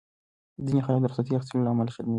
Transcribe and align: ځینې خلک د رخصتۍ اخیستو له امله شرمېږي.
ځینې 0.65 0.81
خلک 0.85 0.99
د 1.01 1.05
رخصتۍ 1.09 1.33
اخیستو 1.35 1.63
له 1.65 1.69
امله 1.73 1.91
شرمېږي. 1.95 2.09